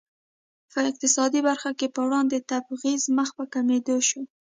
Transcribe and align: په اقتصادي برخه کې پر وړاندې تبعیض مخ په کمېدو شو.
په 0.71 0.79
اقتصادي 0.89 1.39
برخه 1.49 1.71
کې 1.79 1.87
پر 1.95 2.01
وړاندې 2.07 2.45
تبعیض 2.51 3.03
مخ 3.17 3.29
په 3.37 3.45
کمېدو 3.53 3.97
شو. 4.09 4.21